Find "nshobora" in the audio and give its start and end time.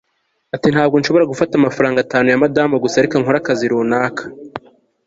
0.97-1.29